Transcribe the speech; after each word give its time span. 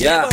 yeah 0.00 0.28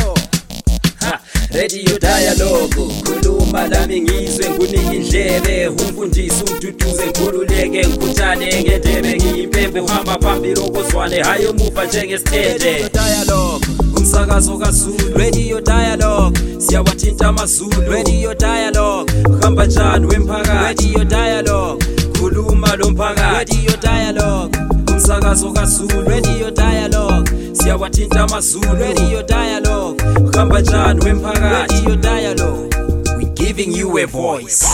Ha, 1.00 1.20
radio 1.54 1.98
dialogue. 1.98 2.74
Khuluma 3.04 3.66
lami 3.68 4.00
ngizwe 4.00 4.50
ngunike 4.50 4.96
indlebe. 4.96 5.68
Umfundisi 5.68 6.44
umduduze 6.44 7.06
ngikhululeke 7.06 7.68
ngikhuthane 7.68 8.62
ngendebe. 8.62 9.16
Ngiyimpembe 9.16 9.80
uhamba 9.80 10.18
phambili 10.18 10.60
okozwane. 10.60 11.22
Hhayi 11.22 11.46
omuva 11.46 11.84
njengesitende 11.84 12.90
dialogue. 12.92 13.66
Umsakazo 13.96 14.58
kazulu. 14.58 15.18
Radio 15.18 15.60
dialogue. 15.60 16.38
Siyawathinta 16.58 17.26
amazulu. 17.28 17.90
Radio 17.92 18.34
dialogue. 18.34 19.12
Uhamba 19.30 19.66
njani 19.66 20.06
wemphakathi? 20.06 20.84
Radio 20.92 21.04
dialogue. 21.04 21.84
Khuluma 22.18 22.76
lo 22.76 22.90
mphakathi. 22.90 23.56
Radio 23.56 23.76
dialogue. 23.82 24.58
Umsakazo 24.92 25.52
kazulu. 25.52 26.02
Radio 26.08 26.50
dialogue 26.50 27.27
siyawathinta 27.68 28.20
amazulu. 28.24 28.74
Radio 28.80 29.22
dialogue? 29.22 30.04
Uhamba 30.24 30.60
njani 30.60 31.04
wemphakathi? 31.04 31.74
Radio 31.84 31.96
dialogue? 31.96 32.76
We 33.18 33.24
giving 33.34 33.72
you 33.72 33.98
a 33.98 34.06
voice. 34.06 34.64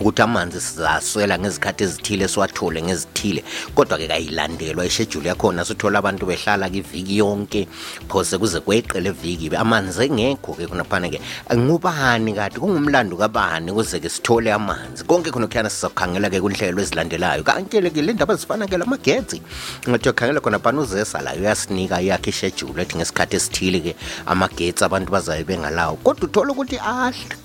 ukuthi 0.00 0.22
amanzi 0.22 0.60
sizaswela 0.60 1.38
ngezikhathi 1.38 1.84
ezithile 1.84 2.28
siwathole 2.28 2.82
ngezithile. 2.82 3.44
Kodwa 3.74 3.98
ke 3.98 4.08
kayilandelwa 4.08 4.86
ishejuli 4.86 5.28
yakhona 5.28 5.64
sithola 5.64 5.98
abantu 5.98 6.26
behlala 6.26 6.70
kiviki 6.70 7.18
yonke 7.18 7.68
phose 8.08 8.38
kuze 8.38 8.60
kweqele 8.60 9.10
viki. 9.10 9.56
Amanzi 9.56 10.04
engekho 10.06 10.54
ke 10.54 10.66
khonaphana-ke 10.66 11.20
ngubani 11.54 12.34
kade? 12.34 12.58
Kungumlando 12.58 13.16
kabani 13.16 13.72
kuze 13.72 14.00
ke 14.00 14.08
sithole 14.08 14.52
amanzi? 14.52 15.04
Konke 15.04 15.30
khona 15.30 15.46
khuyana 15.46 15.70
sizakukhangela 15.70 16.30
ke 16.30 16.40
kunhlelo 16.40 16.82
ezilandelayo. 16.82 17.44
Kanti 17.44 17.80
ke 17.90 18.02
le 18.02 18.12
ndaba 18.12 18.34
zifana 18.34 18.66
ke 18.66 18.76
lamagetsi 18.76 19.42
ngathi 19.88 20.08
ukhangela 20.08 20.40
khona 20.40 20.58
phana 20.58 20.80
uzesa 20.80 21.22
layo 21.22 21.40
uyasinika 21.40 22.00
yakhe 22.00 22.30
ishejuli 22.30 22.82
ethi 22.82 22.96
ngesikhathi 22.96 23.36
esithile 23.36 23.80
ke 23.80 23.96
amagetsi 24.26 24.84
abantu 24.84 25.12
bazayo 25.12 25.44
bengalawo. 25.44 25.96
Kodwa 26.02 26.28
uthole 26.28 26.50
ukuthi 26.52 26.78
ahle 26.78 27.43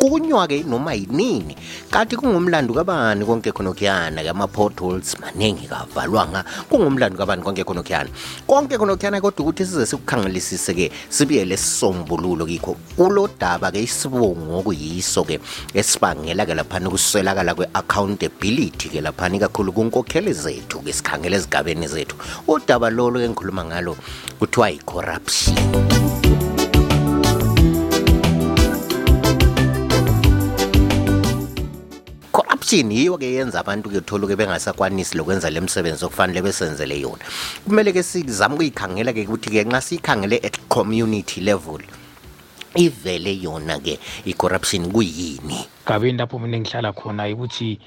kunywa 0.00 0.48
ke 0.48 0.64
noma 0.64 0.94
yinini. 0.94 1.54
Kanti 1.90 2.16
kungumlando 2.16 2.72
kabani 2.72 3.24
konke 3.24 3.52
khonokuyana 3.52 4.22
ke 4.24 4.30
ama-potholes 4.32 5.16
maningi 5.20 5.68
kavalwanga. 5.68 6.44
Kungumlando 6.70 7.18
kabani 7.18 7.42
konke 7.42 7.64
khonokuyana? 7.64 8.08
Konke 8.48 8.78
khonokuyana 8.78 9.20
kodwa 9.20 9.44
ukuthi 9.44 9.66
size 9.66 9.86
sikukhangelisise 9.86 10.74
ke 10.74 10.90
sibiyele 11.10 11.56
sisombululo 11.56 12.46
kikho. 12.46 12.76
Kulo 12.96 13.28
daba 13.38 13.70
ke 13.70 13.82
isibongo 13.82 14.64
okuyiso 14.64 15.24
ke 15.26 15.38
esibangela 15.74 16.46
ke 16.46 16.54
laphana 16.54 16.88
ukuswelakala 16.88 17.54
kwe-accountability 17.54 18.88
ke 18.88 19.00
laphana 19.04 19.36
ikakhulu 19.36 19.72
kunkokheli 19.72 20.32
zethu 20.32 20.80
ke 20.80 20.92
sikhangela 20.92 21.36
ezigabeni 21.36 21.86
zethu. 21.86 22.16
Udaba 22.48 22.88
lolo 22.90 23.20
ke 23.20 23.28
ngikhuluma 23.28 23.64
ngalo 23.64 23.96
kuthiwa 24.40 24.70
yi-corruption. 24.70 25.99
Corruption 32.70 32.92
yiyo 32.92 33.18
ke 33.18 33.26
yenza 33.26 33.60
abantu 33.60 33.90
ke 33.90 34.00
tholuke 34.00 34.36
bengasakwanisi 34.36 35.18
lokwenza 35.18 35.50
le 35.50 35.60
misebenzi 35.60 36.04
okufanele 36.04 36.42
besenzele 36.42 37.00
yona. 37.00 37.18
Kumele 37.66 37.92
ke 37.92 38.02
sizame 38.02 38.54
ukuyikhangela 38.54 39.12
ke 39.12 39.26
ukuthi 39.26 39.50
ke 39.50 39.64
nxa 39.64 39.80
siyikhangele 39.80 40.38
at 40.44 40.56
community 40.68 41.40
level 41.40 41.82
ivele 42.76 43.42
yona 43.42 43.78
ke 43.80 43.98
i-corruption 44.24 44.92
kuyini? 44.92 45.66
Gabeni 45.84 46.18
lapho 46.18 46.38
mina 46.38 46.56
engihlala 46.56 46.92
khona 46.92 47.26
ukuthi 47.26 47.78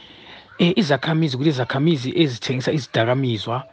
eh 0.60 0.74
izakhamizi 0.76 1.38
kule 1.38 1.52
zakhamizi 1.52 2.12
ezithengisa 2.20 2.72
izidakamizwa 2.72 3.64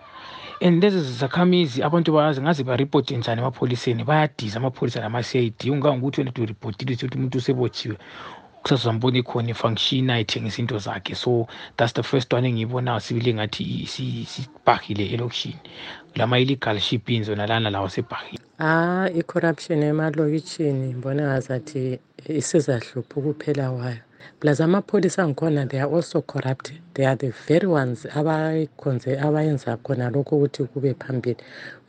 and 0.62 0.82
lezi 0.82 1.00
zakhamizi 1.00 1.82
abantu 1.82 2.12
bayazi 2.12 2.40
ngaze 2.40 2.62
baripote 2.62 3.16
njani 3.16 3.40
emapholiseni? 3.40 4.04
Bayadiza 4.04 4.58
amapholisa 4.58 5.00
nama-cid 5.00 5.54
ungangokuthi 5.66 6.20
wena 6.20 6.32
uripotile 6.38 6.94
ukuthi 6.94 7.18
umuntu 7.18 7.38
usebotshiwe. 7.38 7.96
Kusazambona 8.62 9.18
ikhona 9.18 9.50
ifunction 9.50 10.10
ayithengisa 10.10 10.60
into 10.62 10.78
zakhe 10.78 11.14
so 11.14 11.46
that's 11.76 11.94
the 11.94 12.02
first 12.02 12.32
one 12.34 12.48
engiyibonayo 12.48 13.00
sibile 13.00 13.34
ngathi 13.34 13.86
sibhahile 14.26 15.06
elokishini 15.06 15.60
lama-illegal 16.16 16.80
shipping 16.80 17.22
zona 17.24 17.46
lana 17.46 17.70
lawo 17.70 17.88
sebhahile 17.88 18.38
Ah, 18.58 19.08
i-corruption 19.14 19.82
emalokitshini 19.84 20.88
ngibona 20.94 21.22
ngazathi 21.28 22.00
isizahlupha 22.28 23.16
ukuphela 23.20 23.70
kwayo. 23.70 23.98
Plus 24.40 24.60
amapholisa 24.60 25.22
angikhona 25.24 25.66
they 25.68 25.80
are 25.80 25.90
also 25.96 26.22
corrupt. 26.22 26.72
They 26.94 27.06
are 27.06 27.16
the 27.16 27.30
very 27.48 27.66
ones 27.68 28.06
abayikhonze 28.06 29.20
abayenza 29.20 29.76
khona 29.76 30.10
lokho 30.10 30.36
ukuthi 30.36 30.64
kube 30.64 30.94
phambili. 30.94 31.36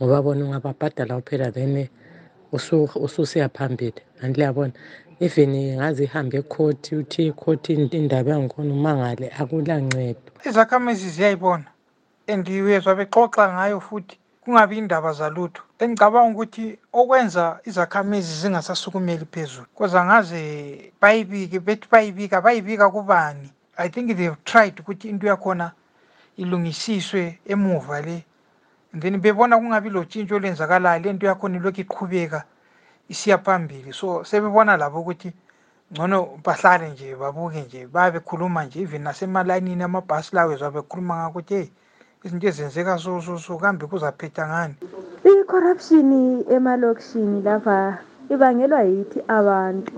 Ngoba 0.01 0.21
bona 0.24 0.45
ungababhadala 0.45 1.21
kuphela 1.21 1.51
then 1.53 1.88
usu 2.51 2.89
ususiya 2.95 3.50
phambili. 3.50 4.01
Anti 4.24 4.39
liyabona 4.41 4.74
even 5.21 5.53
ngaze 5.77 6.03
ihambe 6.03 6.38
ecourt 6.38 6.91
uthi 6.91 7.27
icourt 7.27 7.69
indaba 7.69 8.31
yangikhona 8.31 8.73
umangale 8.73 9.29
akulancedo. 9.39 10.31
izakhamizi 10.45 11.09
ziyayibona 11.09 11.65
and 12.27 12.47
uyezwa 12.50 12.95
bexoxa 12.95 13.53
ngayo 13.53 13.79
futhi 13.79 14.18
kungabi 14.44 14.77
indaba 14.77 15.13
zalutho. 15.13 15.62
Bengicabanga 15.79 16.33
ukuthi 16.33 16.77
okwenza 16.94 17.59
izakhamizi 17.65 18.33
zingasasukumeli 18.41 19.25
phezulu 19.25 19.68
koza 19.75 20.06
ngaze 20.06 20.91
bayibike 21.01 21.59
bethi 21.59 21.88
bayibika 21.91 22.41
bayibika 22.41 22.89
kubani? 22.89 23.50
I 23.77 23.89
think 23.89 24.17
they've 24.17 24.44
tried 24.44 24.79
ukuthi 24.79 25.09
into 25.09 25.27
yakhona 25.27 25.71
ilungisiswe 26.38 27.39
emuva 27.45 28.01
le 28.01 28.25
and 28.94 29.01
then 29.01 29.21
bebona 29.21 29.57
kungabi 29.57 29.89
lotshintsho 29.89 30.35
olwenzakalayo 30.35 31.03
lento 31.03 31.27
yakhona 31.27 31.57
ilokhu 31.57 31.81
iqhubeka. 31.81 32.44
Isiya 33.12 33.38
phambili. 33.38 33.94
So 33.94 34.24
sebebona 34.24 34.78
labo 34.78 35.00
ukuthi 35.02 35.30
ngcono 35.92 36.18
bahlale 36.46 36.90
nje 36.90 37.16
babuke 37.16 37.62
nje 37.62 37.88
babe 37.88 38.19
bekhuluma 38.19 38.66
nje. 38.66 38.81
Even 38.81 39.04
nasemalayinini 39.04 39.84
amabhasi 39.84 40.36
lawo 40.36 40.52
ezwa 40.54 40.72
bekhuluma 40.72 41.16
ngakuthi 41.16 41.54
heyi 41.54 41.72
izinto 42.24 42.48
ezenzeka 42.48 42.98
so 42.98 43.22
so 43.22 43.38
so 43.38 43.58
kambe 43.58 43.86
kuzaphetha 43.88 44.48
ngani? 44.48 44.75
I-corruption 45.25 46.10
emalokishini 46.50 47.42
lapha 47.42 47.98
ibangelwa 48.30 48.81
yithi 48.84 49.19
abantu. 49.28 49.92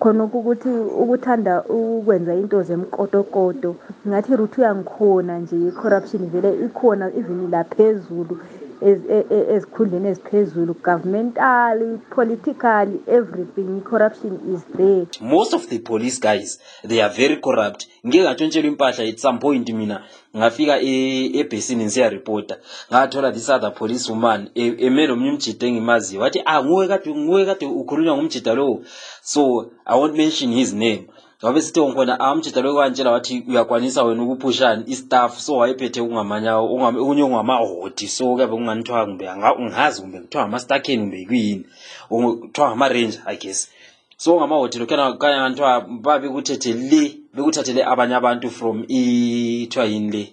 Khonokho 0.00 0.38
ukuthi 0.38 0.68
ukuthanda 1.02 1.62
ukwenza 1.62 2.34
into 2.34 2.62
zemkotokoto 2.62 3.76
ngathi 4.08 4.36
ruthi 4.36 4.60
uyangikhona 4.60 5.38
nje 5.38 5.56
i-corruption 5.68 6.30
vele 6.30 6.50
ikhona 6.64 7.06
even 7.14 7.50
laphezulu 7.50 8.34
ez- 8.34 8.55
ezikhundleni 8.82 10.08
eziphezulu 10.08 10.74
governmentally 10.84 11.98
politically 12.14 13.00
everything 13.06 13.78
i-corruption 13.78 14.38
is 14.54 14.60
there. 14.76 15.06
Most 15.20 15.54
of 15.54 15.66
the 15.68 15.78
police 15.78 16.20
guys 16.20 16.60
they 16.88 17.02
are 17.02 17.14
very 17.14 17.36
corrupt. 17.36 17.86
Ngike 18.06 18.22
ngatshontshelwa 18.24 18.68
impahla 18.70 19.04
at 19.08 19.18
some 19.18 19.38
point 19.38 19.68
mina 19.70 20.02
ngafika 20.36 20.80
e- 20.80 21.38
ebhesini 21.40 21.84
ngisiyareporta 21.84 22.56
ngathola 22.92 23.32
this 23.32 23.48
other 23.48 23.74
police 23.74 24.10
woman 24.12 24.50
e- 24.54 24.74
eme 24.86 25.06
lomnye 25.06 25.30
umjida 25.30 25.66
engimaziyo. 25.66 26.20
Wathi 26.22 26.42
ah 26.44 26.64
nguwe 26.64 26.88
kade 26.88 27.10
nguwe 27.14 27.44
kade 27.46 27.66
ukhulunywa 27.66 28.16
ngumjida 28.16 28.54
lowo. 28.54 28.82
So 29.22 29.70
i 29.86 29.98
won't 29.98 30.16
mention 30.16 30.52
his 30.52 30.72
name 30.72 31.06
wabe 31.42 31.62
sithi 31.62 31.80
ngkhona 31.80 32.20
ah 32.20 32.32
umjida 32.32 32.60
lowo 32.62 32.78
wantshela 32.78 33.10
wathi 33.10 33.44
uyakwanisa 33.48 34.02
wena 34.04 34.22
ukuphushani 34.22 34.84
istaff 34.86 35.38
so 35.38 35.56
wayephethe 35.56 36.00
okungamanya 36.00 36.52
ongam- 36.56 37.00
okunye 37.02 37.22
ongamahodi 37.22 38.08
so 38.08 38.24
kuyabe 38.34 38.56
kunganithiwa 38.56 39.04
kumbe 39.06 39.24
ngihazi 39.60 40.00
kumbe 40.02 40.18
kuthiwa 40.20 40.42
ngama-stakeni 40.44 41.02
kumbe 41.02 41.24
kuyini 41.26 41.64
kuthiwa 42.08 42.68
ngama-ranger 42.70 43.20
i 43.26 43.36
guess. 43.36 43.68
So 44.16 44.36
ngamahoteli 44.36 44.86
kuyana 44.86 45.12
kanye 45.12 45.36
nganthiwa 45.40 45.80
babe 45.80 46.28
kuthethe 46.28 46.72
le 46.72 47.14
bekuthathele 47.34 47.84
abanye 47.84 48.14
abantu 48.14 48.50
from 48.50 48.84
ithiwa 48.88 49.84
yini 49.84 50.10
le 50.10 50.32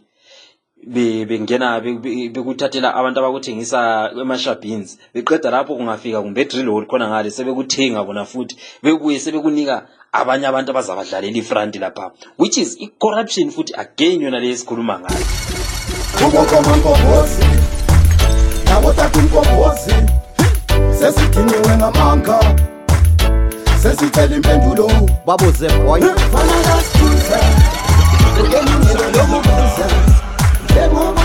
bengena 0.87 1.79
be- 1.81 1.97
be- 1.99 2.29
bekuthathela 2.29 2.95
abantu 2.95 3.19
abakuthengisa 3.19 4.11
emashabhins 4.21 4.97
beqeda 5.13 5.51
lapho 5.51 5.75
kungafika 5.75 6.21
kumbe 6.21 6.41
edrill 6.41 6.71
hall 6.71 6.85
khona 6.85 7.07
ngale 7.07 7.31
sebekuthenga 7.31 8.03
bona 8.03 8.25
futhi. 8.25 8.55
Bebuye 8.83 9.19
sebekunika 9.19 9.87
abanye 10.11 10.47
abantu 10.47 10.71
abazabadlalela 10.71 11.37
ifranti 11.37 11.79
lapha 11.79 12.11
which 12.37 12.57
is 12.57 12.77
i-corruption 12.79 13.51
futhi 13.51 13.73
again 13.77 14.21
yona 14.21 14.39
le 14.39 14.49
esikhuluma 14.51 14.99
ngayo. 14.99 15.25
Ubokoma 16.27 16.77
mkombozi 16.77 17.43
nabotata 18.65 19.19
umkombozi 19.19 19.93
sesidiniwe 20.99 21.77
ngamanga 21.77 22.39
sesicela 23.81 24.35
impendulo. 24.35 24.87
Babuze 25.25 25.67
boy 25.67 26.01
fana 26.01 26.57
kasibuza 26.67 27.39
ngelungelo 28.33 29.05
lokubuza 29.11 30.12
They 30.73 31.22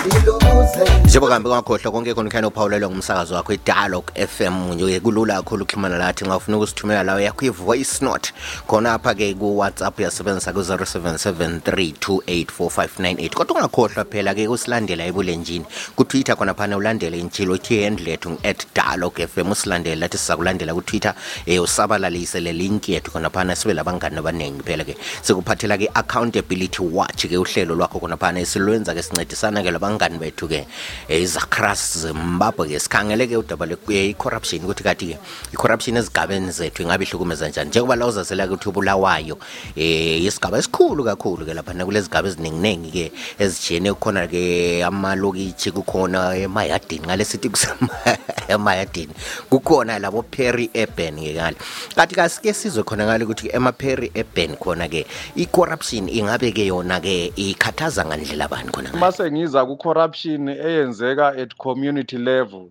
njengoba 0.00 1.20
kuhambe 1.20 1.48
kwakhohlwa 1.48 1.92
konke 1.92 2.14
khona 2.14 2.30
khani 2.30 2.46
uphawulelwa 2.46 2.90
ngumsakazo 2.90 3.34
wakho 3.34 3.52
i-dialog 3.52 4.04
fm 4.28 4.72
nje 4.72 5.00
kulula 5.00 5.34
kakhulu 5.34 5.62
ukuxhumana 5.62 5.98
lathi 5.98 6.24
ngafuna 6.24 6.56
ukusithumela 6.56 7.02
lawo 7.02 7.20
yakho 7.20 7.46
i-voice 7.46 8.04
note. 8.04 8.32
Khonapha-ke 8.66 9.34
ku-whatsapp 9.34 9.98
uyasebenzisa 9.98 10.52
ku-0773284598 10.52 13.34
kodwa 13.34 13.56
ungakhohlwa 13.56 14.04
phela-ke 14.04 14.48
usilandela 14.48 15.06
ebulenjini. 15.06 15.64
Kutwitter 15.96 16.36
khona 16.36 16.54
phana 16.54 16.76
ulandele 16.76 17.18
intshilo 17.18 17.54
uthi 17.54 17.84
handle 17.84 18.10
yethu 18.10 18.30
ngu-at 18.30 18.66
dialog 18.74 19.20
fm 19.20 19.50
usilandele 19.50 19.96
lathi 19.96 20.18
siza 20.18 20.36
kulandela 20.36 20.74
kutwitter 20.74 21.14
um 21.46 21.60
usabalalise 21.60 22.40
le 22.40 22.52
link 22.52 22.88
yethu 22.88 23.10
khona 23.10 23.30
phana 23.30 23.56
sibe 23.56 23.74
labangani 23.74 24.18
abaningi 24.18 24.62
phela-ke. 24.62 24.96
Sikuphathela-ke 25.22 25.90
accountability 25.94 26.82
watch-ke 26.82 27.38
uhlelo 27.38 27.74
lwakho 27.74 28.00
khona 28.00 28.16
phana 28.16 28.40
esilwenza-ke 28.40 29.02
sincedisana-ke 29.02 29.70
labangani 29.90 30.18
bethu-ke 30.18 30.66
um 31.08 31.14
izakras 31.16 31.98
zimbabwe-ke 31.98 32.78
sikhangele-ke 32.78 33.36
udaba 33.36 33.66
lwe-corruption 33.66 34.62
ukuthi 34.64 34.82
kati-ke 34.84 35.18
i-corruption 35.52 35.96
ezigabeni 35.96 36.50
zethu 36.50 36.82
ingabe 36.82 37.04
ihlukumeza 37.04 37.48
njani? 37.48 37.68
Njengoba 37.70 37.96
la 37.96 38.06
uzazela-ke 38.06 38.54
ukuthi 38.54 38.68
ubulawayo 38.68 39.34
um 39.34 39.42
isigaba 39.76 40.58
esikhulu 40.58 41.04
kakhulu-ke 41.04 41.54
laphana 41.54 41.84
kulezigaba 41.84 42.28
eziningi-ningi-ke 42.28 43.12
ezijiyene 43.38 43.92
kukhona-ke 43.92 44.84
amalokitshi 44.84 45.70
kukhona 45.70 46.36
emayadini 46.36 47.06
ngale 47.06 47.24
sithi 47.24 47.48
kusema- 47.48 48.18
emayadini 48.48 49.12
kukhona 49.50 49.98
labo 49.98 50.22
peri 50.22 50.70
urban-ke 50.74 51.34
ngale. 51.34 51.56
Kanti 51.94 52.14
kasike 52.14 52.52
sizwe 52.54 52.82
khona 52.82 53.06
ngale 53.06 53.24
ukuthi 53.24 53.50
ema-peri 53.52 54.12
urban 54.14 54.56
khona-ke 54.56 55.06
i-corruption 55.36 56.08
ingabe-ke 56.08 56.66
yona-ke 56.66 57.32
ikhathaza 57.36 58.04
ngandlela 58.04 58.48
bani 58.48 58.70
khona 58.70 58.88
ngale? 58.90 59.00
Mase 59.00 59.30
ngiza 59.30 59.64
ku-corruption 59.80 60.48
eyenzeka 60.48 61.28
at 61.42 61.56
community 61.56 62.18
level 62.18 62.70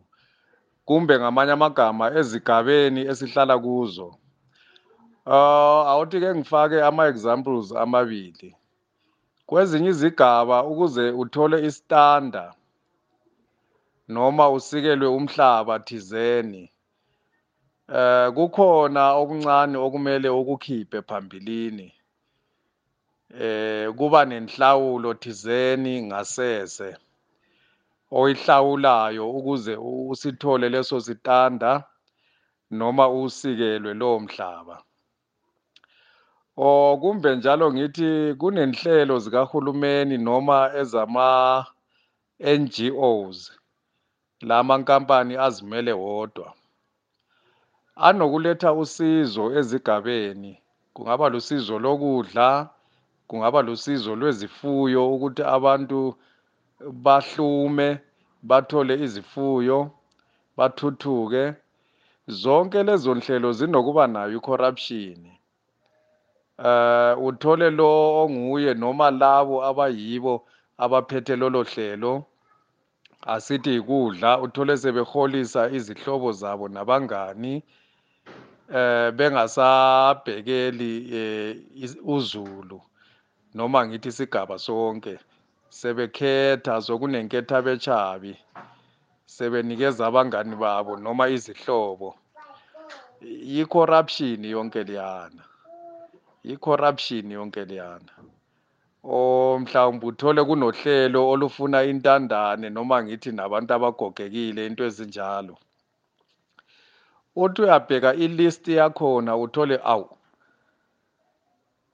kumbe 0.85 1.19
ngamanye 1.19 1.51
amagama 1.51 2.05
ezigabeni 2.19 3.01
esihlala 3.11 3.55
kuzo. 3.59 4.07
Uh 5.25 5.81
awuthi-ke 5.91 6.35
ngifake 6.35 6.77
ama-examples 6.83 7.71
amabili. 7.71 8.55
Kwezinye 9.45 9.89
izigaba 9.89 10.63
ukuze 10.63 11.11
uthole 11.11 11.65
istanda 11.65 12.53
noma 14.07 14.49
usikelwe 14.49 15.07
umhlaba 15.07 15.79
thizeni 15.79 16.71
eh 17.89 18.29
kukhona 18.35 19.13
okuncane 19.21 19.77
okumele 19.77 20.29
ukukhiphe 20.29 21.01
phambilini. 21.01 21.93
Eh 23.37 23.93
kuba 23.97 24.25
nenhlawulo 24.25 25.13
thizeni 25.13 26.01
ngasese 26.01 26.97
oyihlawulayo 28.11 29.29
ukuze 29.37 29.75
usithole 30.11 30.69
leso 30.69 30.99
sitanda 31.01 31.83
noma 32.71 33.09
usikelwe 33.09 33.93
lowo 33.93 34.19
mhlaba. 34.19 34.77
O 36.57 36.97
kumbe 37.01 37.35
njalo 37.35 37.73
ngithi 37.73 38.35
kunenhlelo 38.39 39.19
zikahulumeni 39.19 40.17
noma 40.17 40.71
ezama 40.81 41.65
NGOs 42.59 43.51
lama 44.41 44.77
nkampani 44.77 45.35
azimele 45.35 45.93
wodwa. 45.93 46.53
Anokuletha 47.95 48.73
usizo 48.73 49.43
ezigabeni 49.59 50.61
kungaba 50.93 51.29
lusizo 51.29 51.79
lokudla 51.79 52.69
kungaba 53.29 53.61
lusizo 53.61 54.15
lwezifuyo 54.15 55.01
ukuthi 55.13 55.43
abantu 55.43 55.99
bahlume 57.05 57.99
bathole 58.41 58.93
izifuyo 59.05 59.91
bathuthuke. 60.57 61.53
Zonke 62.27 62.83
lezo 62.83 63.15
nhlelo 63.15 63.49
zinokuba 63.57 64.07
nayo 64.07 64.37
i-corruption. 64.37 65.21
Eh 66.69 67.13
uthole 67.27 67.69
lo 67.69 67.89
onguye 68.21 68.73
noma 68.73 69.11
labo 69.11 69.55
abayibo 69.69 70.33
abaphethe 70.77 71.35
lolo 71.35 71.63
hlelo 71.63 72.13
asithi 73.33 73.75
ikudla 73.75 74.39
uthole 74.41 74.77
sebeholisa 74.77 75.69
izihlobo 75.77 76.31
zabo 76.31 76.65
nabangani 76.67 77.63
eh 78.79 79.11
bengasabhekeli 79.17 80.91
eh, 81.17 81.55
uzulu. 82.03 82.81
Noma 83.53 83.87
ngithi 83.87 84.09
isigaba 84.09 84.57
sonke 84.59 85.19
sebekhetha 85.69 86.81
sokunenketha 86.81 87.61
bechabi 87.61 88.37
sebenikeza 89.25 90.07
abangani 90.07 90.55
babo 90.55 90.97
noma 90.97 91.27
izihlobo. 91.29 92.15
I-corruption 93.21 94.45
yonke 94.45 94.83
liyana 94.83 95.43
i-corruption 96.43 97.31
yonke 97.31 97.65
liyana 97.65 98.13
o 99.03 99.59
mhlawumbe 99.59 100.05
uthole 100.07 100.43
kunohlelo 100.43 101.29
olufuna 101.29 101.83
intandane 101.83 102.69
noma 102.69 103.03
ngithi 103.03 103.31
nabantu 103.31 103.73
abagogekile 103.73 104.65
into 104.65 104.83
ezinjalo. 104.85 105.57
Uthi 107.35 107.61
uyabheka 107.61 108.13
ilist 108.13 108.67
yakhona 108.67 109.37
uthole 109.37 109.79
awu 109.83 110.18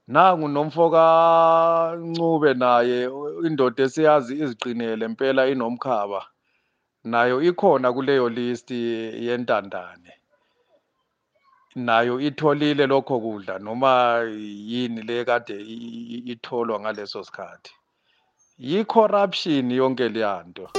nangu 0.07 0.47
nomfoka 0.47 1.97
Ncube 1.99 2.53
naye 2.53 3.09
indoda 3.47 3.83
esiyazi 3.83 4.33
iziqinele 4.43 5.05
impela 5.05 5.47
inomkhaba 5.47 6.21
nayo 7.03 7.41
ikhona 7.41 7.93
kuleyo 7.93 8.29
list 8.29 8.71
yentandane. 8.71 10.11
Nayo 11.75 12.19
itholile 12.19 12.87
lokho 12.87 13.19
kudla 13.19 13.59
noma 13.59 14.21
yini 14.69 15.01
le 15.01 15.25
kade 15.25 15.57
itholwa 16.31 16.79
ngaleso 16.79 17.23
sikhathi. 17.23 17.71
Yi-corruption 18.57 19.71
yonke 19.71 20.09
leyanto 20.09 20.69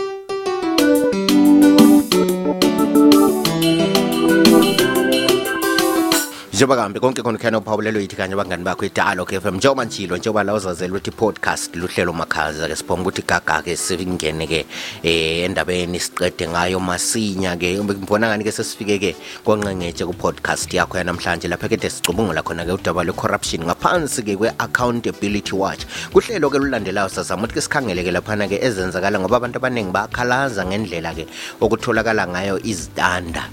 njengoba 6.56 6.76
kambe 6.76 7.00
konke 7.00 7.22
khona 7.22 7.38
khona 7.38 7.58
uphawulelo 7.58 8.00
yithi 8.00 8.16
kanye 8.16 8.32
abangani 8.32 8.64
bakho 8.64 8.86
idalo 8.86 9.26
FM 9.26 9.56
njengoba 9.56 9.84
njilo 9.84 10.16
njengoba 10.16 10.42
la 10.42 10.54
uzazela 10.54 10.96
ukuthi 10.96 11.10
podcast 11.10 11.76
luhlelo 11.76 12.12
makhaza 12.12 12.66
ke 12.66 12.76
sibonga 12.76 13.02
ukuthi 13.02 13.22
gaga 13.28 13.60
ke 13.60 13.76
singene 13.76 14.46
ke 14.48 14.64
eh 15.04 15.44
endabeni 15.44 16.00
siqede 16.00 16.48
ngayo 16.48 16.80
masinya 16.80 17.52
ke. 17.60 17.76
Ngibona 17.76 18.28
ngani 18.32 18.44
ke 18.44 18.52
sesifike 18.56 18.96
ke 18.98 19.12
konqengetshe 19.44 20.08
ku 20.08 20.14
podcast 20.16 20.72
yakho 20.72 20.96
yanamhlanje 20.96 21.44
lapha 21.44 21.68
kade 21.68 21.92
sicubungula 21.92 22.40
khona 22.40 22.64
ke 22.64 22.72
udaba 22.72 23.04
le 23.04 23.12
corruption 23.12 23.68
ngaphansi 23.68 24.24
ke 24.24 24.40
kwe 24.40 24.48
accountability 24.56 25.52
watch. 25.52 25.84
Kuhlelo 26.08 26.48
ke 26.48 26.56
lulandelayo 26.56 27.12
sazama 27.12 27.44
ukuthi 27.44 27.60
ke 27.60 27.68
sikhangele 27.68 28.00
ke 28.00 28.16
laphana 28.16 28.48
ke 28.48 28.56
ezenzakala 28.64 29.20
ngoba 29.20 29.44
abantu 29.44 29.60
abaningi 29.60 29.92
bakhalaza 29.92 30.64
ngendlela 30.64 31.12
ke 31.12 31.28
okutholakala 31.60 32.24
ngayo 32.32 32.56
izitanda. 32.64 33.44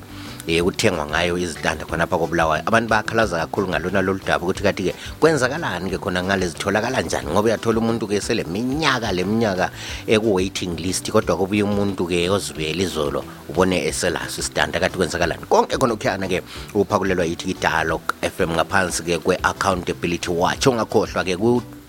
Eh 0.48 0.62
kuthengwa 0.64 1.06
ngayo 1.08 1.38
izitanda 1.38 1.86
khonapha 1.86 2.18
kobulawayo. 2.18 2.64
Abantu 2.66 2.90
bayakhalaza 2.90 3.40
kakhulu 3.48 3.68
ngalona 3.70 4.02
lolu 4.02 4.20
daba 4.26 4.44
ukuthi 4.44 4.64
kathi 4.64 4.84
ke 4.84 4.94
kwenzakalani 5.20 5.90
ke 5.90 5.98
khona 5.98 6.24
ngale 6.24 6.48
zitholakala 6.48 7.02
njani? 7.02 7.32
Ngoba 7.32 7.48
uyathola 7.48 7.80
umuntu 7.80 8.08
ke 8.08 8.22
sele 8.22 8.44
minyaka 8.44 9.12
leminyaka 9.12 9.72
eku 10.08 10.34
waiting 10.34 10.76
list 10.76 11.12
kodwa 11.12 11.38
kubuye 11.38 11.64
umuntu 11.64 12.08
ke 12.08 12.30
ozibuyela 12.30 12.84
izolo 12.84 13.24
ubone 13.50 13.88
eselaso 13.88 14.42
isitanda 14.42 14.80
kathi 14.80 14.98
kwenzakalani? 14.98 15.46
Konke 15.48 15.78
khona 15.78 15.96
kukhiyana 15.96 16.28
ke 16.28 16.44
uphakulelwa 16.76 17.26
yithi 17.26 17.54
dialogue 17.54 18.12
FM 18.22 18.60
ngaphansi 18.60 19.04
ke 19.04 19.18
kwe 19.20 19.40
accountability 19.44 20.32
watch 20.32 20.68
ongakhohlwa 20.68 21.24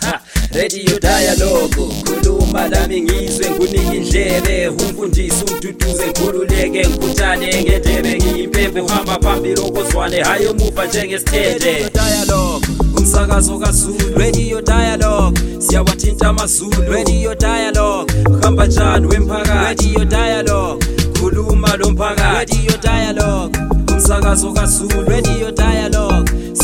Ha, 0.00 0.20
radio 0.54 0.98
dialogue. 0.98 1.74
Khuluma 2.04 2.68
lami 2.68 3.00
ngizwe 3.02 3.50
ngunike 3.50 3.96
indlebe. 3.96 4.68
Umfundisi 4.68 5.44
umduduze 5.44 6.06
ngikhululeke. 6.06 6.68
Ngikhuthane 6.88 7.62
ngendebe. 7.62 8.16
Ngiyimpembe 8.16 8.80
uhamba 8.80 9.18
phambili 9.22 9.60
okozwane. 9.60 10.22
Hayi 10.22 10.46
umuva 10.46 10.86
njengesithende 10.86 11.90
dialogue. 11.94 12.66
Umsakazo 12.98 13.58
kaZulu. 13.58 14.18
Radio 14.18 14.60
dialogue. 14.62 15.40
Siyawathinta 15.58 16.28
amazulu. 16.28 16.92
Radio 16.92 17.34
dialogue. 17.34 18.12
Hamba 18.42 18.66
njani 18.66 19.06
wemphakathi? 19.06 19.86
Radio 19.94 20.04
dialogue. 20.04 20.86
Khuluma 21.20 21.76
lo 21.76 21.90
mphakathi. 21.90 22.56
Radio 22.56 22.76
dialogue. 22.82 23.58
Umsakazo 23.92 24.52
kaZulu. 24.52 25.04
Radio 25.08 25.50
dialogue 25.50 26.17